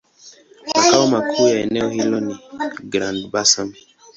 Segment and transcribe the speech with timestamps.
[0.67, 2.37] Makao makuu ya eneo hilo ni
[2.89, 3.73] Grand-Bassam.